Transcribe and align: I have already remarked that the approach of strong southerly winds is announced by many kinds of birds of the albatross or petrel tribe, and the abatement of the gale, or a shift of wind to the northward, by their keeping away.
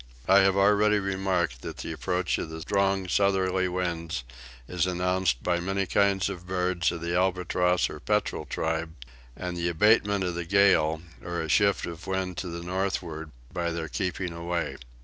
I 0.27 0.39
have 0.39 0.57
already 0.57 0.97
remarked 0.97 1.61
that 1.61 1.77
the 1.77 1.91
approach 1.91 2.39
of 2.39 2.59
strong 2.61 3.07
southerly 3.07 3.67
winds 3.67 4.23
is 4.67 4.87
announced 4.87 5.43
by 5.43 5.59
many 5.59 5.85
kinds 5.85 6.27
of 6.27 6.47
birds 6.47 6.91
of 6.91 7.01
the 7.01 7.15
albatross 7.15 7.87
or 7.87 7.99
petrel 7.99 8.45
tribe, 8.45 8.95
and 9.35 9.55
the 9.55 9.69
abatement 9.69 10.23
of 10.23 10.33
the 10.33 10.45
gale, 10.45 11.03
or 11.23 11.39
a 11.39 11.49
shift 11.49 11.85
of 11.85 12.07
wind 12.07 12.37
to 12.37 12.47
the 12.47 12.63
northward, 12.63 13.29
by 13.53 13.69
their 13.69 13.89
keeping 13.89 14.33
away. 14.33 14.77